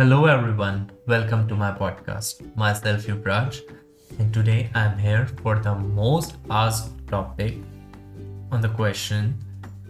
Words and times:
Hello, 0.00 0.24
everyone. 0.24 0.90
Welcome 1.06 1.46
to 1.48 1.54
my 1.54 1.72
podcast. 1.72 2.38
Myself, 2.56 3.02
Yuvraj, 3.06 3.60
and 4.18 4.32
today 4.32 4.70
I'm 4.74 4.96
here 4.96 5.26
for 5.42 5.58
the 5.58 5.74
most 5.74 6.36
asked 6.48 7.06
topic 7.08 7.56
on 8.50 8.62
the 8.62 8.70
question 8.70 9.36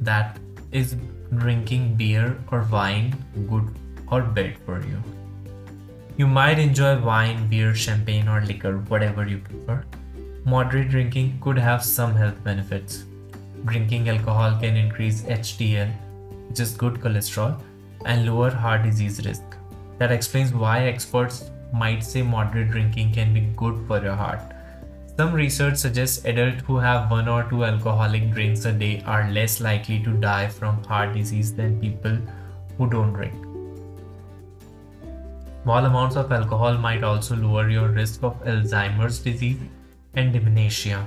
that 0.00 0.38
is 0.72 0.96
drinking 1.34 1.96
beer 1.96 2.38
or 2.50 2.62
wine 2.72 3.22
good 3.50 3.68
or 4.10 4.22
bad 4.22 4.56
for 4.64 4.80
you? 4.86 5.02
You 6.16 6.26
might 6.26 6.58
enjoy 6.58 6.98
wine, 7.02 7.46
beer, 7.50 7.74
champagne, 7.74 8.28
or 8.28 8.40
liquor, 8.40 8.78
whatever 8.88 9.28
you 9.28 9.40
prefer. 9.40 9.84
Moderate 10.46 10.88
drinking 10.88 11.38
could 11.42 11.58
have 11.58 11.84
some 11.84 12.14
health 12.14 12.42
benefits. 12.42 13.04
Drinking 13.66 14.08
alcohol 14.08 14.58
can 14.58 14.74
increase 14.74 15.20
HDL, 15.24 15.92
which 16.48 16.60
is 16.60 16.72
good 16.72 16.94
cholesterol, 16.94 17.60
and 18.06 18.24
lower 18.24 18.50
heart 18.50 18.84
disease 18.84 19.22
risk. 19.26 19.57
That 19.98 20.12
explains 20.12 20.52
why 20.52 20.86
experts 20.86 21.50
might 21.72 22.04
say 22.04 22.22
moderate 22.22 22.70
drinking 22.70 23.12
can 23.12 23.34
be 23.34 23.40
good 23.56 23.84
for 23.86 24.02
your 24.02 24.14
heart. 24.14 24.40
Some 25.16 25.32
research 25.32 25.76
suggests 25.76 26.24
adults 26.24 26.62
who 26.64 26.78
have 26.78 27.10
one 27.10 27.28
or 27.28 27.42
two 27.50 27.64
alcoholic 27.64 28.30
drinks 28.30 28.64
a 28.64 28.72
day 28.72 29.02
are 29.04 29.30
less 29.32 29.60
likely 29.60 30.00
to 30.04 30.12
die 30.12 30.46
from 30.46 30.82
heart 30.84 31.14
disease 31.14 31.52
than 31.52 31.80
people 31.80 32.16
who 32.76 32.88
don't 32.88 33.12
drink. 33.12 33.34
Small 35.64 35.84
amounts 35.84 36.14
of 36.16 36.30
alcohol 36.30 36.78
might 36.78 37.02
also 37.02 37.34
lower 37.34 37.68
your 37.68 37.88
risk 37.88 38.22
of 38.22 38.40
Alzheimer's 38.44 39.18
disease 39.18 39.58
and 40.14 40.32
dementia. 40.32 41.06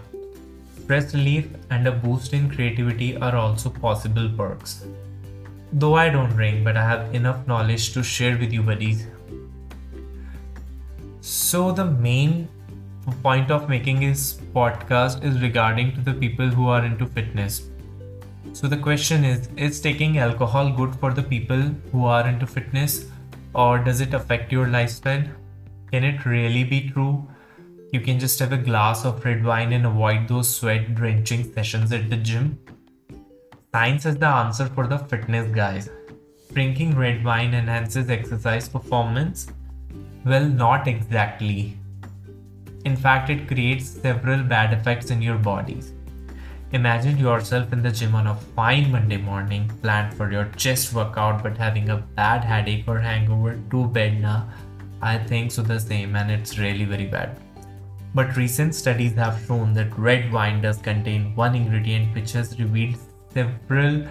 Stress 0.84 1.14
relief 1.14 1.48
and 1.70 1.88
a 1.88 1.92
boost 1.92 2.34
in 2.34 2.50
creativity 2.50 3.16
are 3.16 3.36
also 3.38 3.70
possible 3.70 4.30
perks. 4.36 4.86
Though 5.74 5.96
I 5.96 6.10
don't 6.10 6.30
drink, 6.30 6.66
but 6.66 6.76
I 6.76 6.84
have 6.84 7.16
enough 7.16 7.48
knowledge 7.48 7.94
to 7.94 8.04
share 8.04 8.38
with 8.38 8.52
you, 8.52 8.62
buddies. 8.62 9.08
So, 11.22 11.72
the 11.72 11.86
main 11.86 12.50
point 13.24 13.52
of 13.52 13.70
making 13.70 14.02
this 14.02 14.34
podcast 14.56 15.24
is 15.24 15.42
regarding 15.42 15.94
to 15.96 16.02
the 16.02 16.14
people 16.14 16.48
who 16.48 16.68
are 16.68 16.84
into 16.84 17.06
fitness. 17.06 17.70
So, 18.52 18.68
the 18.68 18.76
question 18.76 19.24
is 19.24 19.48
Is 19.56 19.80
taking 19.80 20.18
alcohol 20.18 20.72
good 20.72 20.94
for 20.96 21.14
the 21.14 21.24
people 21.24 21.62
who 21.92 22.06
are 22.06 22.28
into 22.28 22.46
fitness, 22.46 23.06
or 23.56 23.80
does 23.80 24.02
it 24.02 24.14
affect 24.14 24.52
your 24.52 24.68
lifestyle? 24.68 25.24
Can 25.92 26.04
it 26.04 26.26
really 26.26 26.66
be 26.66 26.90
true? 26.90 27.28
You 27.94 28.02
can 28.02 28.20
just 28.20 28.40
have 28.40 28.52
a 28.52 28.58
glass 28.58 29.06
of 29.06 29.24
red 29.24 29.46
wine 29.46 29.72
and 29.72 29.86
avoid 29.86 30.28
those 30.28 30.54
sweat 30.54 30.96
drenching 30.96 31.54
sessions 31.54 31.92
at 31.94 32.10
the 32.10 32.18
gym. 32.18 32.60
Science 33.74 34.06
is 34.06 34.18
the 34.18 34.28
answer 34.28 34.66
for 34.66 34.86
the 34.86 34.98
fitness 34.98 35.50
guys. 35.56 35.90
Drinking 36.52 36.94
red 36.94 37.24
wine 37.24 37.54
enhances 37.54 38.10
exercise 38.10 38.68
performance? 38.68 39.48
Well, 40.26 40.46
not 40.46 40.90
exactly. 40.90 41.78
In 42.84 42.98
fact, 42.98 43.30
it 43.30 43.48
creates 43.48 43.90
several 43.90 44.44
bad 44.44 44.74
effects 44.74 45.10
in 45.10 45.22
your 45.22 45.38
bodies. 45.38 45.94
Imagine 46.74 47.18
yourself 47.18 47.72
in 47.72 47.82
the 47.82 47.92
gym 47.92 48.14
on 48.14 48.28
a 48.28 48.36
fine 48.36 48.92
Monday 48.92 49.16
morning, 49.16 49.72
planned 49.82 50.14
for 50.16 50.30
your 50.30 50.50
chest 50.58 50.94
workout, 50.94 51.42
but 51.42 51.58
having 51.58 51.92
a 51.92 52.04
bad 52.18 52.44
headache 52.44 52.84
or 52.90 53.00
hangover. 53.00 53.58
Too 53.70 53.88
bad 53.88 54.22
now. 54.22 54.50
I 55.02 55.18
think 55.18 55.50
so 55.50 55.62
the 55.62 55.80
same, 55.80 56.18
and 56.18 56.30
it's 56.30 56.60
really 56.60 56.84
very 56.84 57.06
bad. 57.06 57.40
But 58.14 58.36
recent 58.36 58.76
studies 58.76 59.14
have 59.14 59.42
shown 59.48 59.72
that 59.76 59.98
red 59.98 60.30
wine 60.34 60.62
does 60.62 60.78
contain 60.80 61.34
one 61.38 61.56
ingredient 61.56 62.14
which 62.14 62.34
has 62.34 62.60
revealed 62.60 62.98
several 63.34 64.04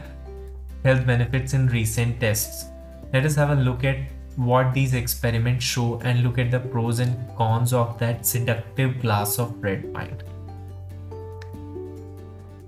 health 0.85 1.07
benefits 1.07 1.55
in 1.55 1.67
recent 1.69 2.21
tests. 2.21 2.67
Let 3.13 3.25
us 3.25 3.35
have 3.35 3.51
a 3.51 3.63
look 3.63 3.85
at 3.85 3.99
what 4.37 4.73
these 4.73 4.95
experiments 4.95 5.65
show 5.65 6.01
and 6.05 6.23
look 6.23 6.39
at 6.39 6.51
the 6.51 6.61
pros 6.61 6.99
and 7.01 7.17
cons 7.37 7.73
of 7.73 7.99
that 7.99 8.25
seductive 8.25 9.01
glass 9.01 9.39
of 9.39 9.63
red 9.63 9.93
wine. 9.93 10.17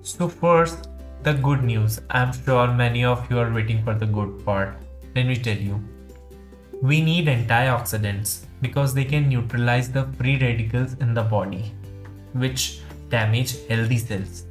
So, 0.02 0.28
first, 0.28 0.88
the 1.22 1.34
good 1.34 1.62
news. 1.62 2.00
I'm 2.10 2.32
sure 2.32 2.66
many 2.66 3.04
of 3.04 3.30
you 3.30 3.38
are 3.38 3.52
waiting 3.52 3.84
for 3.84 3.94
the 3.94 4.06
good 4.06 4.44
part. 4.44 4.74
Let 5.14 5.26
me 5.26 5.36
tell 5.36 5.56
you. 5.56 5.80
We 6.82 7.00
need 7.00 7.26
antioxidants 7.26 8.44
because 8.60 8.92
they 8.92 9.04
can 9.04 9.28
neutralize 9.28 9.92
the 9.92 10.06
free 10.18 10.38
radicals 10.38 10.94
in 10.94 11.14
the 11.14 11.22
body, 11.22 11.72
which 12.32 12.80
damage 13.08 13.66
healthy 13.68 13.98
cells. 13.98 14.44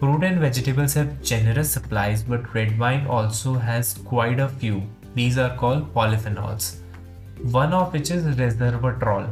Fruit 0.00 0.24
and 0.24 0.40
vegetables 0.40 0.94
have 0.94 1.22
generous 1.22 1.70
supplies, 1.70 2.22
but 2.22 2.54
red 2.54 2.78
wine 2.78 3.06
also 3.06 3.52
has 3.52 3.92
quite 3.92 4.40
a 4.40 4.48
few. 4.48 4.82
These 5.14 5.36
are 5.36 5.54
called 5.58 5.92
polyphenols, 5.92 6.76
one 7.52 7.74
of 7.74 7.92
which 7.92 8.10
is 8.10 8.24
resveratrol. 8.36 9.28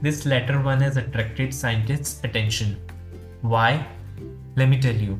This 0.00 0.24
latter 0.24 0.58
one 0.58 0.80
has 0.80 0.96
attracted 0.96 1.52
scientists' 1.52 2.24
attention. 2.24 2.78
Why? 3.42 3.86
Let 4.56 4.70
me 4.70 4.80
tell 4.80 4.94
you. 4.94 5.18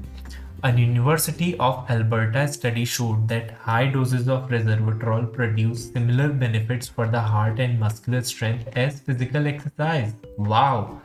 A 0.63 0.75
University 0.75 1.59
of 1.59 1.85
Alberta 1.91 2.49
study 2.49 2.87
showed 2.87 3.29
that 3.29 3.51
high 3.51 3.87
doses 3.87 4.31
of 4.31 4.49
resveratrol 4.49 5.31
produce 5.31 5.93
similar 5.93 6.31
benefits 6.31 6.89
for 6.89 7.07
the 7.07 7.21
heart 7.21 7.61
and 7.61 7.79
muscular 7.79 8.23
strength 8.23 8.67
as 8.77 9.01
physical 9.01 9.47
exercise. 9.47 10.15
Wow! 10.39 11.03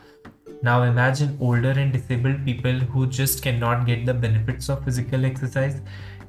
Now 0.65 0.81
imagine 0.81 1.37
older 1.39 1.73
and 1.79 1.93
disabled 1.93 2.43
people 2.43 2.79
who 2.91 3.05
just 3.05 3.43
cannot 3.43 3.85
get 3.85 4.03
the 4.07 4.15
benefits 4.15 4.67
of 4.67 4.83
physical 4.83 5.23
exercise. 5.23 5.79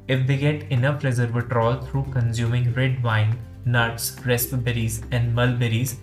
If 0.09 0.27
they 0.27 0.37
get 0.37 0.65
enough 0.71 1.01
resveratrol 1.01 1.89
through 1.89 2.13
consuming 2.13 2.75
red 2.75 3.03
wine, 3.03 3.39
nuts, 3.65 4.17
raspberries, 4.27 5.01
and 5.11 5.35
mulberries, 5.35 5.97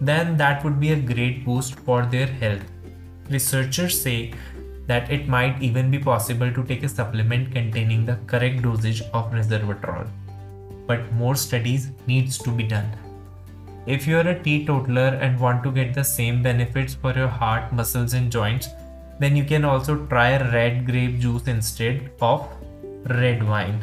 then 0.00 0.36
that 0.38 0.64
would 0.64 0.80
be 0.80 0.90
a 0.90 0.96
great 0.96 1.44
boost 1.44 1.78
for 1.80 2.04
their 2.06 2.26
health. 2.26 2.64
Researchers 3.28 4.00
say 4.02 4.32
that 4.88 5.08
it 5.08 5.28
might 5.28 5.62
even 5.62 5.92
be 5.92 6.00
possible 6.00 6.52
to 6.52 6.64
take 6.64 6.82
a 6.82 6.88
supplement 6.88 7.52
containing 7.52 8.04
the 8.04 8.18
correct 8.26 8.62
dosage 8.62 9.02
of 9.12 9.30
resveratrol. 9.30 10.08
But 10.88 11.12
more 11.12 11.36
studies 11.36 11.92
needs 12.08 12.36
to 12.38 12.50
be 12.50 12.64
done. 12.64 12.90
If 13.86 14.06
you 14.06 14.18
are 14.18 14.28
a 14.28 14.38
teetotaler 14.38 15.18
and 15.20 15.40
want 15.40 15.62
to 15.64 15.72
get 15.72 15.94
the 15.94 16.04
same 16.04 16.42
benefits 16.42 16.94
for 16.94 17.12
your 17.14 17.28
heart, 17.28 17.72
muscles, 17.72 18.12
and 18.12 18.30
joints, 18.30 18.68
then 19.18 19.36
you 19.36 19.44
can 19.44 19.64
also 19.64 20.06
try 20.06 20.36
red 20.36 20.86
grape 20.86 21.18
juice 21.18 21.46
instead 21.46 22.10
of 22.20 22.46
red 23.06 23.42
wine. 23.42 23.82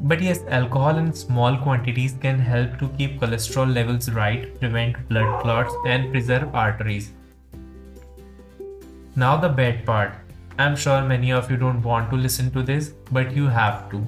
But 0.00 0.22
yes, 0.22 0.40
alcohol 0.48 0.96
in 0.96 1.12
small 1.12 1.58
quantities 1.58 2.14
can 2.18 2.38
help 2.38 2.78
to 2.78 2.88
keep 2.96 3.20
cholesterol 3.20 3.72
levels 3.72 4.10
right, 4.10 4.58
prevent 4.58 5.08
blood 5.10 5.42
clots, 5.42 5.74
and 5.86 6.10
preserve 6.10 6.54
arteries. 6.54 7.12
Now, 9.14 9.36
the 9.36 9.50
bad 9.50 9.84
part. 9.84 10.14
I'm 10.58 10.76
sure 10.76 11.02
many 11.02 11.32
of 11.32 11.50
you 11.50 11.58
don't 11.58 11.82
want 11.82 12.10
to 12.10 12.16
listen 12.16 12.50
to 12.52 12.62
this, 12.62 12.88
but 13.12 13.36
you 13.36 13.48
have 13.48 13.90
to. 13.90 14.06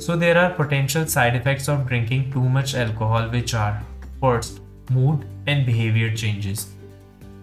So, 0.00 0.16
there 0.16 0.38
are 0.38 0.54
potential 0.54 1.06
side 1.06 1.36
effects 1.36 1.68
of 1.68 1.86
drinking 1.86 2.32
too 2.32 2.48
much 2.48 2.74
alcohol, 2.74 3.28
which 3.28 3.52
are 3.52 3.82
first, 4.18 4.60
mood 4.90 5.26
and 5.46 5.66
behavior 5.66 6.10
changes, 6.16 6.68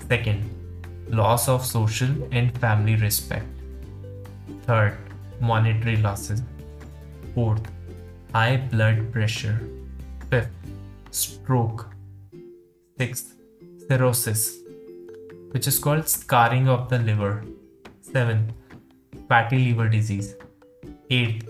second, 0.10 0.50
loss 1.08 1.48
of 1.48 1.64
social 1.64 2.10
and 2.32 2.58
family 2.58 2.96
respect, 2.96 3.46
third, 4.64 4.98
monetary 5.40 5.98
losses, 5.98 6.42
fourth, 7.36 7.62
high 8.34 8.58
blood 8.58 9.14
pressure, 9.14 9.60
fifth, 10.32 10.50
stroke, 11.12 11.86
sixth, 12.98 13.36
cirrhosis, 13.88 14.58
which 15.52 15.68
is 15.68 15.78
called 15.78 16.10
scarring 16.10 16.68
of 16.68 16.90
the 16.90 16.98
liver, 16.98 17.44
seventh, 18.02 18.52
fatty 19.30 19.60
liver 19.60 19.88
disease, 19.88 20.36
eighth, 21.12 21.48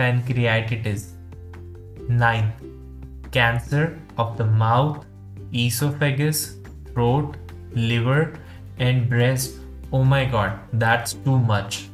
pancreatitis. 0.00 1.08
9. 2.08 2.52
Cancer 3.30 3.98
of 4.16 4.36
the 4.38 4.44
mouth, 4.44 5.04
esophagus, 5.54 6.56
throat, 6.92 7.36
liver, 7.74 8.32
and 8.78 9.10
breast. 9.10 9.58
Oh 9.92 10.02
my 10.02 10.24
god, 10.24 10.58
that's 10.72 11.12
too 11.12 11.38
much. 11.38 11.88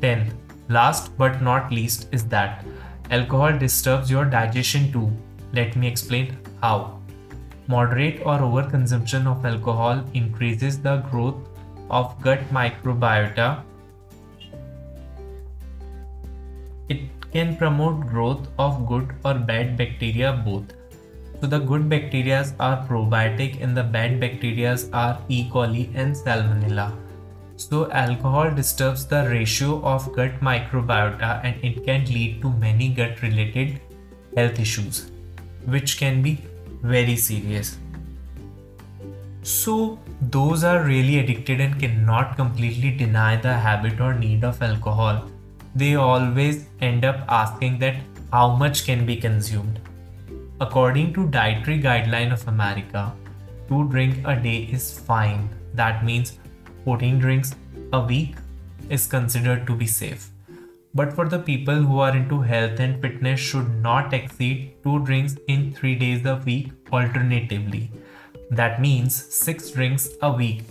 10. 0.00 0.32
Last 0.68 1.16
but 1.18 1.42
not 1.42 1.70
least 1.70 2.08
is 2.10 2.24
that 2.28 2.64
alcohol 3.10 3.58
disturbs 3.58 4.10
your 4.10 4.24
digestion 4.24 4.90
too. 4.90 5.12
Let 5.52 5.76
me 5.76 5.86
explain 5.86 6.38
how. 6.62 7.00
Moderate 7.66 8.20
or 8.24 8.38
overconsumption 8.38 9.26
of 9.26 9.44
alcohol 9.44 10.02
increases 10.14 10.80
the 10.80 10.96
growth 11.10 11.48
of 11.90 12.18
gut 12.22 12.40
microbiota 12.50 13.62
it 16.88 17.00
can 17.32 17.56
promote 17.56 18.06
growth 18.06 18.48
of 18.58 18.86
good 18.86 19.14
or 19.24 19.34
bad 19.34 19.76
bacteria 19.76 20.32
both. 20.32 20.72
So 21.40 21.46
the 21.46 21.58
good 21.58 21.88
bacteria 21.88 22.46
are 22.60 22.86
probiotic 22.86 23.62
and 23.62 23.76
the 23.76 23.82
bad 23.82 24.20
bacteria 24.20 24.76
are 24.92 25.20
E. 25.28 25.48
coli 25.50 25.90
and 25.94 26.14
Salmonella. 26.14 26.92
So, 27.56 27.88
alcohol 27.92 28.50
disturbs 28.50 29.06
the 29.06 29.28
ratio 29.28 29.80
of 29.84 30.12
gut 30.12 30.40
microbiota 30.40 31.40
and 31.44 31.64
it 31.64 31.84
can 31.84 32.04
lead 32.06 32.42
to 32.42 32.50
many 32.50 32.88
gut 32.88 33.22
related 33.22 33.80
health 34.36 34.58
issues, 34.58 35.12
which 35.66 35.96
can 35.96 36.20
be 36.20 36.40
very 36.82 37.14
serious. 37.14 37.78
So, 39.42 40.00
those 40.20 40.64
are 40.64 40.82
really 40.82 41.20
addicted 41.20 41.60
and 41.60 41.78
cannot 41.78 42.34
completely 42.36 42.90
deny 42.90 43.36
the 43.36 43.52
habit 43.52 44.00
or 44.00 44.14
need 44.14 44.42
of 44.42 44.60
alcohol. 44.60 45.30
They 45.74 45.96
always 45.96 46.66
end 46.80 47.04
up 47.04 47.24
asking 47.28 47.78
that 47.80 47.96
how 48.32 48.56
much 48.56 48.84
can 48.84 49.04
be 49.04 49.16
consumed. 49.16 49.80
According 50.60 51.14
to 51.14 51.26
Dietary 51.28 51.80
Guideline 51.80 52.32
of 52.32 52.46
America, 52.46 53.12
two 53.68 53.88
drink 53.88 54.24
a 54.24 54.36
day 54.36 54.68
is 54.70 54.98
fine. 54.98 55.48
That 55.74 56.04
means 56.04 56.38
14 56.84 57.18
drinks 57.18 57.54
a 57.92 58.00
week 58.00 58.36
is 58.88 59.06
considered 59.06 59.66
to 59.66 59.74
be 59.74 59.86
safe. 59.86 60.30
But 60.94 61.12
for 61.12 61.28
the 61.28 61.40
people 61.40 61.74
who 61.74 61.98
are 61.98 62.16
into 62.16 62.40
health 62.40 62.78
and 62.78 63.02
fitness 63.02 63.40
should 63.40 63.82
not 63.82 64.14
exceed 64.14 64.76
2 64.84 65.00
drinks 65.04 65.36
in 65.48 65.72
3 65.74 65.96
days 65.96 66.24
a 66.24 66.36
week 66.36 66.70
alternatively. 66.92 67.90
That 68.50 68.80
means 68.80 69.14
6 69.14 69.70
drinks 69.72 70.08
a 70.22 70.30
week. 70.30 70.62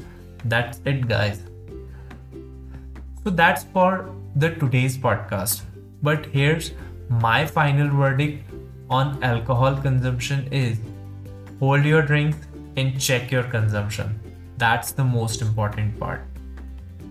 That's 0.45 0.79
it 0.85 1.09
guys. 1.09 1.41
So 3.23 3.29
that's 3.29 3.63
for 3.63 4.13
the 4.35 4.49
today's 4.55 4.97
podcast. 4.97 5.61
But 6.01 6.25
here's 6.25 6.71
my 7.09 7.45
final 7.45 7.87
verdict 7.87 8.43
on 8.89 9.23
alcohol 9.23 9.77
consumption 9.77 10.51
is 10.51 10.77
hold 11.59 11.85
your 11.85 12.01
drinks 12.01 12.37
and 12.75 12.99
check 12.99 13.31
your 13.31 13.43
consumption. 13.43 14.19
That's 14.57 14.91
the 14.91 15.05
most 15.05 15.41
important 15.41 15.97
part. 15.97 16.25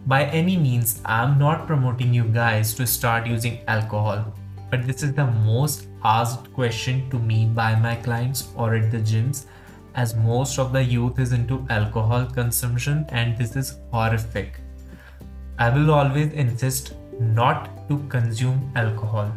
By 0.06 0.24
any 0.26 0.56
means, 0.56 1.00
I'm 1.06 1.38
not 1.38 1.66
promoting 1.66 2.12
you 2.12 2.24
guys 2.24 2.74
to 2.74 2.86
start 2.86 3.26
using 3.26 3.60
alcohol, 3.66 4.34
but 4.70 4.86
this 4.86 5.02
is 5.02 5.14
the 5.14 5.26
most 5.26 5.88
asked 6.04 6.52
question 6.52 7.08
to 7.08 7.18
me 7.18 7.46
by 7.46 7.74
my 7.76 7.94
clients 7.96 8.48
or 8.54 8.74
at 8.74 8.90
the 8.90 8.98
gyms 8.98 9.46
as 9.94 10.14
most 10.14 10.58
of 10.58 10.74
the 10.74 10.82
youth 10.82 11.18
is 11.18 11.32
into 11.32 11.66
alcohol 11.70 12.26
consumption 12.26 13.06
and 13.08 13.38
this 13.38 13.56
is 13.56 13.78
horrific. 13.90 14.60
I 15.58 15.68
will 15.70 15.90
always 15.90 16.32
insist 16.32 16.94
not 17.20 17.88
to 17.88 17.98
consume 18.08 18.70
alcohol. 18.74 19.32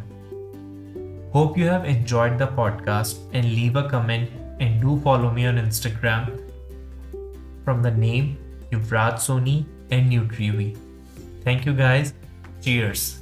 Hope 1.32 1.58
you 1.58 1.66
have 1.66 1.84
enjoyed 1.84 2.38
the 2.38 2.46
podcast 2.46 3.18
and 3.34 3.44
leave 3.44 3.76
a 3.76 3.88
comment 3.88 4.30
and 4.60 4.80
do 4.80 4.98
follow 5.00 5.30
me 5.30 5.46
on 5.46 5.56
Instagram 5.56 6.40
from 7.64 7.82
the 7.82 7.90
name 7.90 8.38
Yuvraj 8.70 9.14
Soni 9.26 9.66
and 9.90 10.10
NutriV. 10.10 10.76
Thank 11.44 11.66
you 11.66 11.74
guys. 11.74 12.14
Cheers. 12.62 13.20